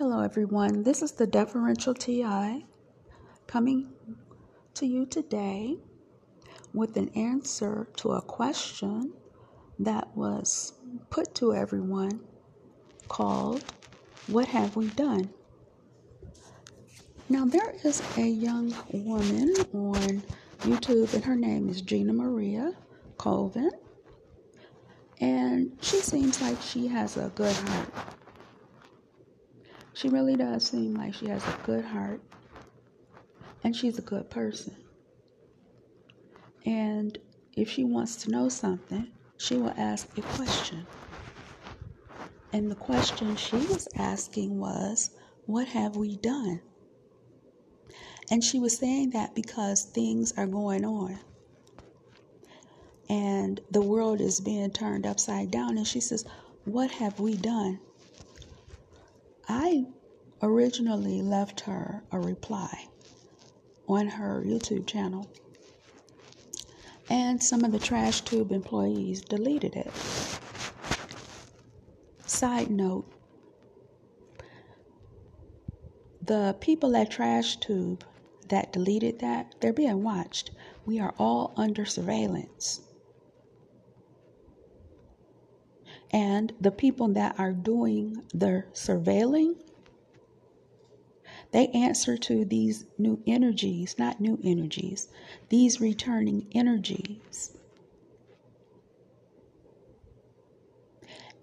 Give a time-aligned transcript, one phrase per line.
[0.00, 0.82] Hello, everyone.
[0.82, 2.64] This is the deferential TI
[3.46, 3.92] coming
[4.72, 5.76] to you today
[6.72, 9.12] with an answer to a question
[9.78, 10.72] that was
[11.10, 12.18] put to everyone
[13.08, 13.62] called,
[14.26, 15.28] What Have We Done?
[17.28, 20.22] Now, there is a young woman on
[20.60, 22.72] YouTube, and her name is Gina Maria
[23.18, 23.70] Colvin,
[25.20, 27.92] and she seems like she has a good heart
[30.00, 32.22] she really does seem like she has a good heart
[33.62, 34.74] and she's a good person.
[36.64, 37.18] And
[37.54, 40.86] if she wants to know something, she will ask a question.
[42.54, 45.10] And the question she was asking was,
[45.44, 46.62] What have we done?
[48.30, 51.18] And she was saying that because things are going on
[53.10, 55.76] and the world is being turned upside down.
[55.76, 56.24] And she says,
[56.64, 57.80] What have we done?
[59.52, 59.84] I
[60.42, 62.86] originally left her a reply
[63.88, 65.28] on her YouTube channel,
[67.08, 69.92] and some of the Trash Tube employees deleted it.
[72.26, 73.12] Side note
[76.22, 78.04] the people at Trash Tube
[78.50, 80.52] that deleted that, they're being watched.
[80.86, 82.82] We are all under surveillance.
[86.12, 89.56] And the people that are doing the surveilling,
[91.52, 95.08] they answer to these new energies, not new energies,
[95.48, 97.56] these returning energies.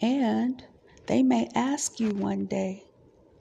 [0.00, 0.64] And
[1.06, 2.84] they may ask you one day,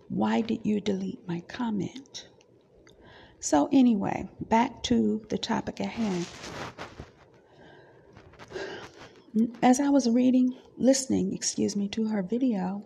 [0.09, 2.27] why did you delete my comment?
[3.39, 6.25] So, anyway, back to the topic at hand.
[9.63, 12.83] As I was reading listening, excuse me, to her video,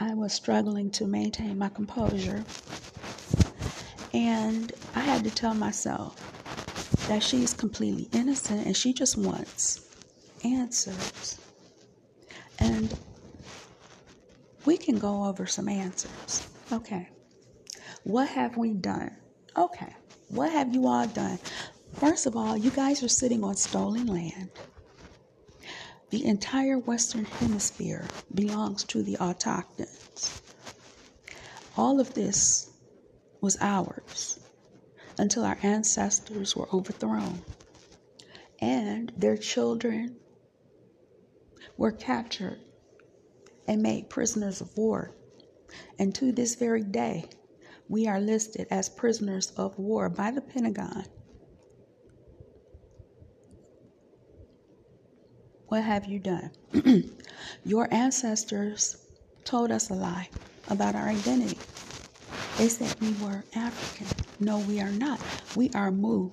[0.00, 2.44] I was struggling to maintain my composure.
[4.12, 6.16] And I had to tell myself
[7.06, 9.86] that she's completely innocent and she just wants
[10.42, 11.38] answers.
[12.58, 12.92] And
[14.64, 16.48] we can go over some answers.
[16.72, 17.08] Okay.
[18.02, 19.12] What have we done?
[19.56, 19.94] Okay.
[20.30, 21.38] What have you all done?
[21.92, 24.50] First of all, you guys are sitting on stolen land.
[26.14, 30.40] The entire Western Hemisphere belongs to the autochthons.
[31.76, 32.70] All of this
[33.40, 34.38] was ours
[35.18, 37.42] until our ancestors were overthrown
[38.60, 40.14] and their children
[41.76, 42.60] were captured
[43.66, 45.10] and made prisoners of war.
[45.98, 47.24] And to this very day,
[47.88, 51.06] we are listed as prisoners of war by the Pentagon
[55.74, 56.52] What have you done?
[57.64, 59.08] Your ancestors
[59.42, 60.28] told us a lie
[60.70, 61.58] about our identity.
[62.58, 64.06] They said we were African.
[64.38, 65.18] No, we are not.
[65.56, 66.30] We are Mu.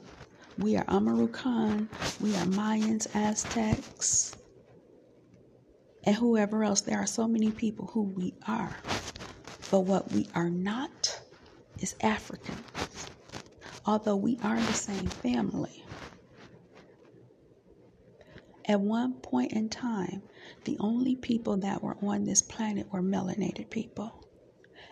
[0.60, 1.90] We are Amaru Khan.
[2.20, 4.36] We are Mayans, Aztecs,
[6.04, 6.82] and whoever else.
[6.82, 8.78] There are so many people who we are.
[9.72, 11.20] But what we are not
[11.80, 12.64] is African.
[13.88, 15.84] Although we are the same family.
[18.72, 20.22] At one point in time,
[20.64, 24.26] the only people that were on this planet were melanated people.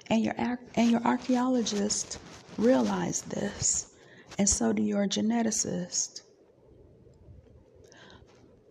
[0.08, 0.36] And your,
[0.76, 2.20] and your archaeologists
[2.58, 3.94] realize this,
[4.38, 6.24] and so do your geneticists.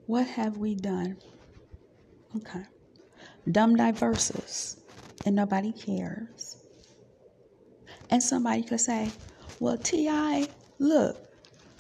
[0.05, 1.17] What have we done?
[2.37, 2.65] Okay.
[3.51, 4.77] Dumb diverses,
[5.25, 6.59] and nobody cares.
[8.11, 9.11] And somebody could say,
[9.59, 10.49] well, T.I.,
[10.79, 11.28] look,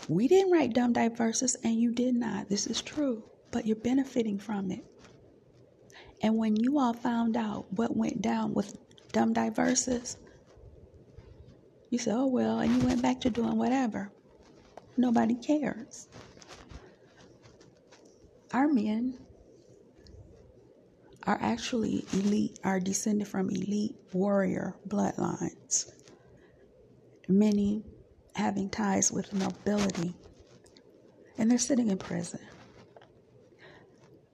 [0.08, 2.48] we didn't write Dumb Diverses, and you did not.
[2.48, 4.84] This is true, but you're benefiting from it.
[6.22, 8.76] And when you all found out what went down with
[9.12, 10.16] Dumb Diverses,
[11.90, 14.10] you said, oh, well, and you went back to doing whatever.
[14.96, 16.08] Nobody cares.
[18.52, 19.18] Our men
[21.26, 25.92] are actually elite, are descended from elite warrior bloodlines.
[27.28, 27.84] Many
[28.34, 30.14] having ties with nobility,
[31.36, 32.40] and they're sitting in prison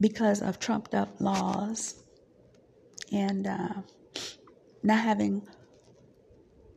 [0.00, 2.02] because of trumped up laws
[3.12, 3.74] and uh,
[4.82, 5.46] not having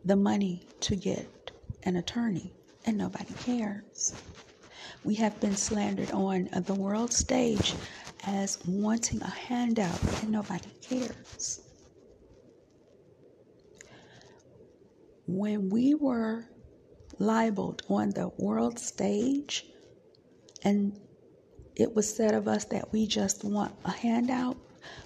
[0.05, 1.51] the money to get
[1.83, 2.53] an attorney,
[2.85, 4.13] and nobody cares.
[5.03, 7.75] We have been slandered on the world stage
[8.25, 11.61] as wanting a handout, and nobody cares.
[15.27, 16.45] When we were
[17.19, 19.65] libeled on the world stage,
[20.63, 20.99] and
[21.75, 24.57] it was said of us that we just want a handout.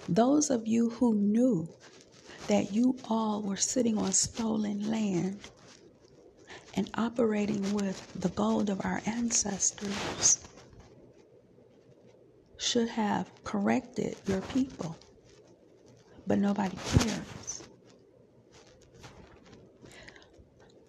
[0.08, 1.68] Those of you who knew
[2.48, 5.38] that you all were sitting on stolen land
[6.74, 10.40] and operating with the gold of our ancestors
[12.56, 14.96] should have corrected your people,
[16.26, 17.41] but nobody cares.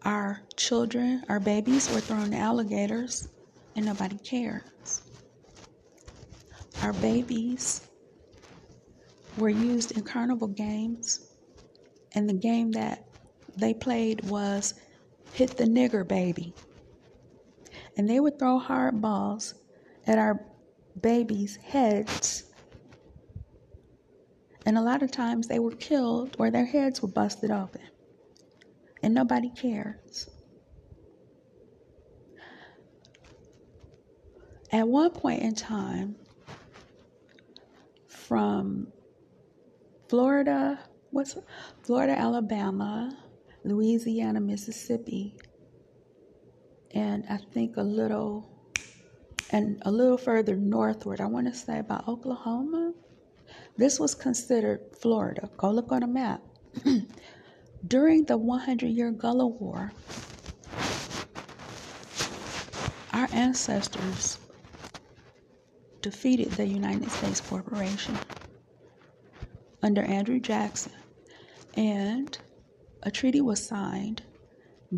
[0.06, 3.30] Our children, our babies were thrown to alligators,
[3.76, 5.02] and nobody cares.
[6.82, 7.88] Our babies
[9.38, 11.32] were used in carnival games,
[12.16, 13.06] and the game that
[13.56, 14.74] they played was
[15.32, 16.54] Hit the Nigger Baby.
[17.96, 19.56] And they would throw hard balls
[20.06, 20.46] at our
[21.00, 22.44] babies' heads.
[24.66, 27.82] And a lot of times they were killed or their heads were busted open.
[29.04, 30.30] And nobody cares.
[34.72, 36.16] At one point in time,
[38.08, 38.88] from
[40.08, 40.80] Florida,
[41.12, 41.38] what's
[41.84, 43.16] Florida, Alabama,
[43.64, 45.38] Louisiana, Mississippi,
[46.92, 48.50] and I think a little
[49.52, 52.94] and a little further northward, I want to say about Oklahoma.
[53.78, 55.50] This was considered Florida.
[55.58, 56.42] Go look on a map.
[57.86, 59.92] During the 100 year Gullah War,
[63.12, 64.38] our ancestors
[66.02, 68.18] defeated the United States Corporation
[69.82, 70.94] under Andrew Jackson,
[71.76, 72.38] and
[73.04, 74.24] a treaty was signed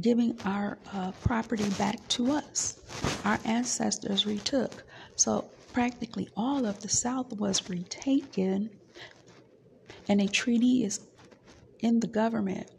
[0.02, 2.80] giving our uh, property back to us.
[3.24, 4.84] Our ancestors retook.
[5.16, 8.70] So practically all of the South was retaken,
[10.08, 11.00] and a treaty is
[11.80, 12.70] in the government,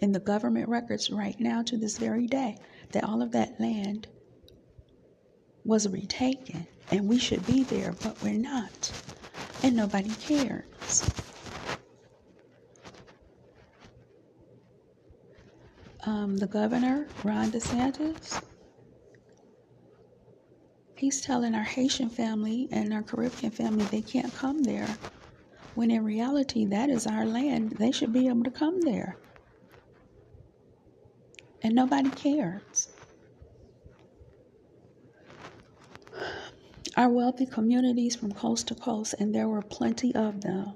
[0.00, 2.58] in the government records right now to this very day,
[2.92, 4.08] that all of that land
[5.64, 8.92] was retaken, and we should be there, but we're not,
[9.62, 11.08] and nobody cares.
[16.08, 18.42] um, the governor, Ron DeSantis,
[20.96, 24.88] he's telling our Haitian family and our Caribbean family they can't come there.
[25.74, 27.72] When in reality, that is our land.
[27.72, 29.16] They should be able to come there.
[31.68, 32.88] And nobody cares.
[36.96, 40.72] Our wealthy communities from coast to coast, and there were plenty of them.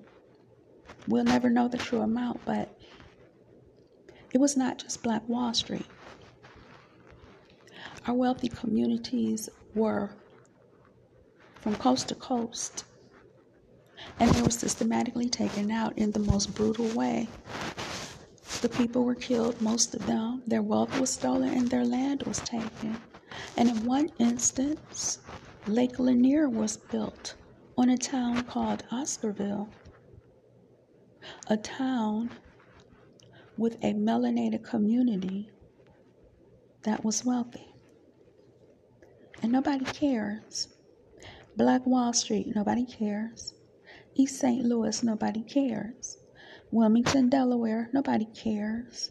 [1.08, 2.78] We'll never know the true amount, but
[4.34, 5.86] it was not just Black Wall Street.
[8.06, 10.10] Our wealthy communities were
[11.62, 12.84] from coast to coast,
[14.20, 17.28] and they were systematically taken out in the most brutal way.
[18.62, 20.41] The people were killed, most of them.
[20.47, 22.97] Their wealth was stolen and their land was taken.
[23.56, 25.19] And in one instance,
[25.67, 27.35] Lake Lanier was built
[27.76, 29.69] on a town called Oscarville,
[31.49, 32.31] a town
[33.56, 35.50] with a melanated community
[36.85, 37.75] that was wealthy.
[39.43, 40.69] And nobody cares.
[41.56, 43.55] Black Wall Street, nobody cares.
[44.14, 44.64] East St.
[44.64, 46.21] Louis, nobody cares.
[46.72, 49.10] Wilmington, Delaware, nobody cares.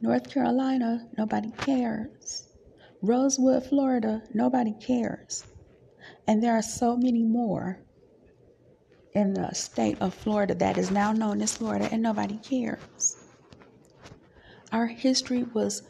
[0.00, 2.46] North Carolina, nobody cares.
[3.02, 5.42] Rosewood, Florida, nobody cares.
[6.28, 7.80] And there are so many more
[9.14, 13.16] in the state of Florida that is now known as Florida, and nobody cares.
[14.70, 15.82] Our history was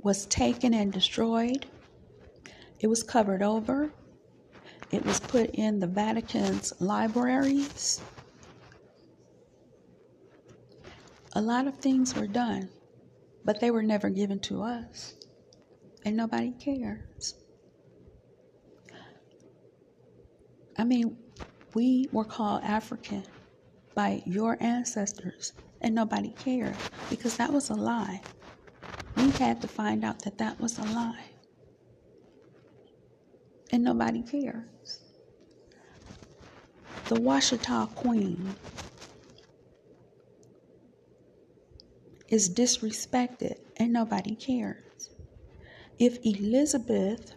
[0.00, 1.66] was taken and destroyed.
[2.78, 3.92] It was covered over.
[4.92, 8.00] It was put in the Vatican's libraries.
[11.38, 12.68] A lot of things were done,
[13.44, 15.14] but they were never given to us.
[16.04, 17.34] And nobody cares.
[20.76, 21.16] I mean,
[21.74, 23.22] we were called African
[23.94, 26.74] by your ancestors and nobody cared
[27.08, 28.20] because that was a lie.
[29.16, 31.26] We had to find out that that was a lie.
[33.70, 35.04] And nobody cares.
[37.06, 38.56] The Washitaw Queen
[42.28, 45.10] is disrespected and nobody cares.
[45.98, 47.32] If Elizabeth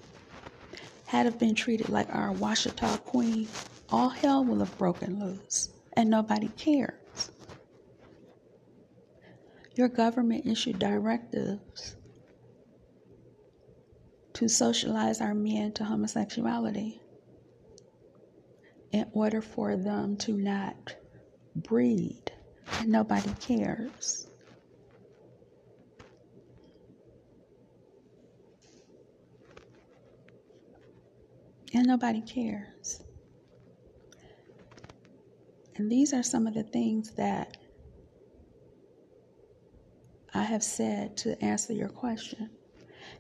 [1.06, 3.48] had have been treated like our Washitaw Queen,
[3.90, 7.32] all hell will have broken loose and nobody cares.
[9.76, 11.96] Your government issued directives
[14.34, 17.02] to socialize our men to homosexuality
[18.92, 20.96] in order for them to not
[21.56, 22.32] breed.
[22.80, 24.28] And nobody cares.
[31.74, 33.04] And nobody cares.
[35.76, 37.58] And these are some of the things that
[40.34, 42.50] I have said to answer your question.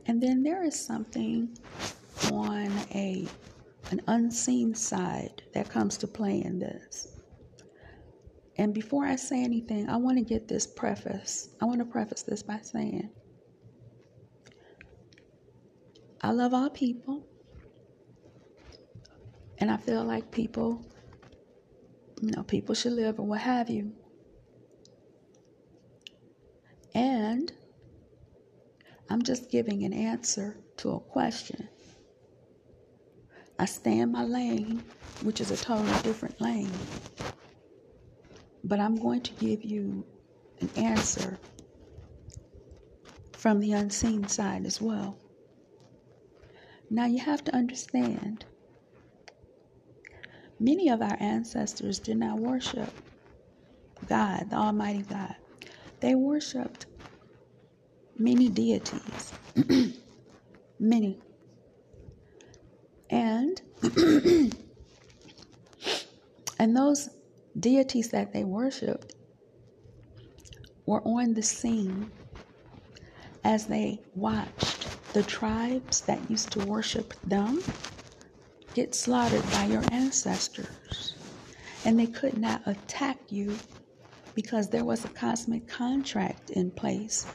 [0.05, 1.57] And then there is something
[2.31, 3.27] on a
[3.89, 7.19] an unseen side that comes to play in this.
[8.57, 11.49] And before I say anything, I want to get this preface.
[11.61, 13.09] I want to preface this by saying
[16.21, 17.25] I love all people.
[19.61, 20.83] And I feel like people,
[22.19, 23.93] you know, people should live or what have you.
[26.95, 27.53] And
[29.07, 31.69] I'm just giving an answer to a question.
[33.59, 34.83] I stay in my lane,
[35.21, 36.71] which is a totally different lane.
[38.63, 40.03] But I'm going to give you
[40.59, 41.37] an answer
[43.33, 45.19] from the unseen side as well.
[46.89, 48.45] Now you have to understand
[50.61, 52.93] many of our ancestors did not worship
[54.07, 55.35] God, the Almighty God.
[55.99, 56.85] They worshiped
[58.17, 59.33] many deities.
[60.79, 61.19] many.
[63.09, 63.61] And
[66.59, 67.09] and those
[67.59, 69.15] deities that they worshiped
[70.85, 72.11] were on the scene
[73.43, 77.61] as they watched the tribes that used to worship them
[78.73, 81.15] get slaughtered by your ancestors.
[81.85, 83.57] And they could not attack you
[84.35, 87.25] because there was a cosmic contract in place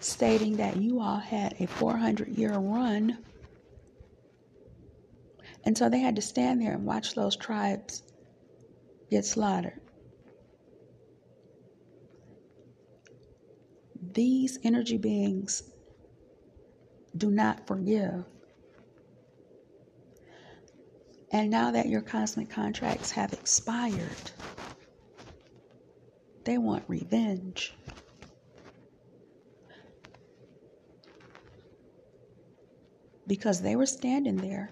[0.00, 3.18] stating that you all had a 400 year run.
[5.64, 8.02] And so they had to stand there and watch those tribes
[9.10, 9.80] get slaughtered.
[14.12, 15.62] These energy beings
[17.16, 18.24] do not forgive.
[21.30, 24.30] And now that your cosmic contracts have expired,
[26.44, 27.74] they want revenge.
[33.28, 34.70] because they were standing there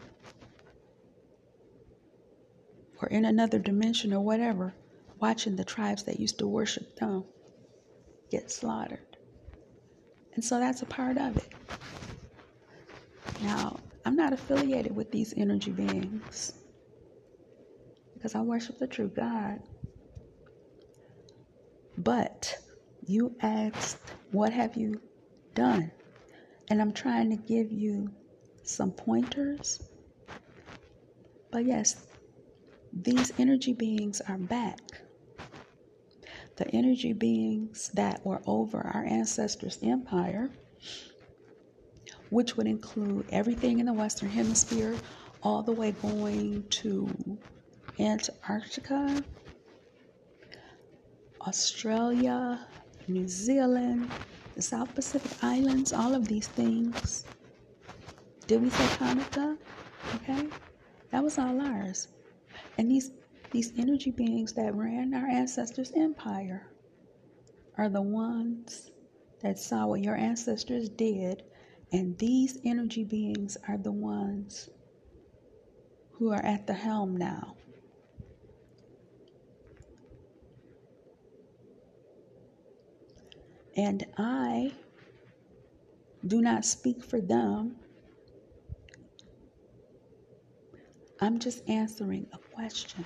[3.01, 4.75] or in another dimension or whatever,
[5.21, 7.23] watching the tribes that used to worship them
[8.31, 9.19] get slaughtered.
[10.35, 11.53] And so that's a part of it.
[13.43, 16.53] Now, I'm not affiliated with these energy beings
[18.15, 19.59] because I worship the true God.
[21.99, 22.57] But
[23.05, 23.99] you asked,
[24.31, 25.01] What have you
[25.55, 25.91] done?
[26.71, 28.13] And I'm trying to give you
[28.63, 29.83] some pointers.
[31.51, 32.07] But yes,
[32.93, 34.79] these energy beings are back.
[36.59, 40.51] The energy beings that were over our ancestors' empire,
[42.31, 44.97] which would include everything in the Western Hemisphere,
[45.43, 47.39] all the way going to
[47.99, 49.23] Antarctica,
[51.47, 52.67] Australia,
[53.09, 54.11] New Zealand,
[54.55, 57.25] the South Pacific Islands, all of these things
[58.47, 59.59] did we say Hanukkah?
[60.15, 60.47] Okay,
[61.11, 62.07] that was all ours.
[62.79, 63.11] And these
[63.51, 66.69] these energy beings that ran our ancestors' empire
[67.77, 68.93] are the ones
[69.41, 71.43] that saw what your ancestors did,
[71.93, 74.71] and these energy beings are the ones
[76.13, 77.57] who are at the helm now.
[83.77, 84.73] And I
[86.27, 87.77] do not speak for them
[91.19, 93.05] I'm just answering a question.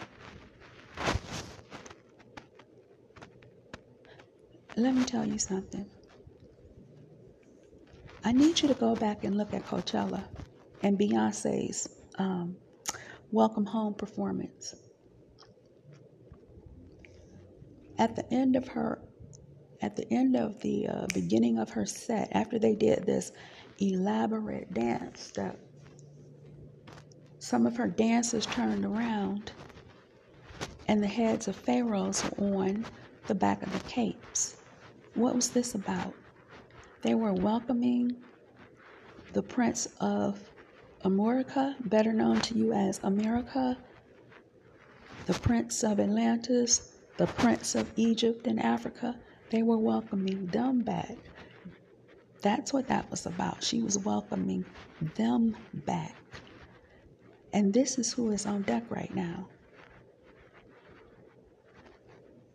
[4.77, 5.89] Let me tell you something.
[8.31, 10.23] I need you to go back and look at Coachella
[10.85, 12.55] and Beyonce's um,
[13.33, 14.77] Welcome Home performance.
[17.99, 19.03] At the end of her,
[19.83, 23.33] at the end of the uh, beginning of her set, after they did this
[23.81, 25.59] elaborate dance that
[27.41, 29.51] some of her dancers turned around,
[30.87, 32.87] and the heads of pharaohs were on
[33.27, 34.59] the back of the capes.
[35.15, 36.15] What was this about?
[37.03, 38.17] They were welcoming
[39.33, 40.39] the prince of
[41.03, 43.79] America, better known to you as America,
[45.27, 49.19] the prince of Atlantis, the prince of Egypt and Africa.
[49.51, 51.17] They were welcoming them back.
[52.43, 53.63] That's what that was about.
[53.63, 54.65] She was welcoming
[55.17, 56.17] them back.
[57.53, 59.49] And this is who is on deck right now.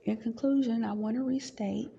[0.05, 1.91] In conclusion, I want to restate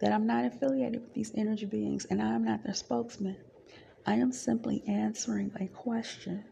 [0.00, 3.36] that I'm not affiliated with these energy beings and I am not their spokesman.
[4.06, 6.44] I am simply answering a question.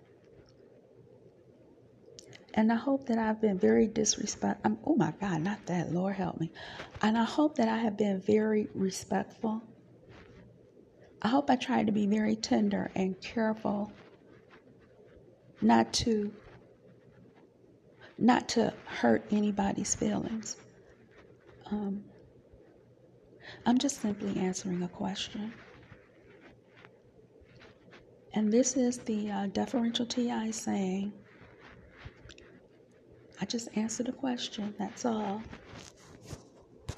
[2.55, 4.79] And I hope that I've been very disrespectful.
[4.85, 5.93] Oh my God, not that.
[5.93, 6.51] Lord help me.
[7.03, 9.63] And I hope that I have been very respectful.
[11.23, 13.93] I hope I tried to be very tender and careful
[15.61, 16.33] not to
[18.19, 20.57] not to hurt anybody's feelings.
[21.71, 22.05] Um,
[23.69, 25.53] I'm just simply answering a question.
[28.33, 31.13] And this is the uh, deferential TI saying,
[33.43, 35.43] I just answered a question, that's all.